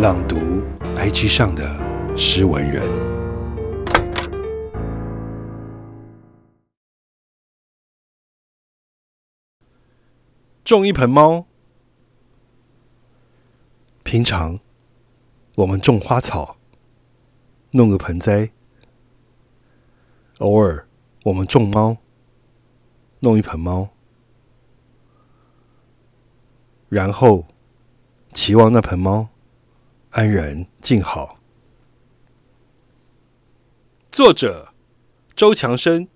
[0.00, 0.36] 朗读
[0.96, 1.78] IG 上的
[2.16, 2.82] 诗文人，
[10.64, 11.44] 种一盆猫。
[14.02, 14.58] 平常
[15.56, 16.56] 我们种花草，
[17.72, 18.52] 弄个盆栽；
[20.38, 20.88] 偶尔
[21.24, 21.98] 我们种猫，
[23.18, 23.90] 弄一盆猫。
[26.88, 27.44] 然后，
[28.32, 29.28] 期望那盆猫
[30.10, 31.38] 安然静好。
[34.10, 34.74] 作者：
[35.36, 36.08] 周强生。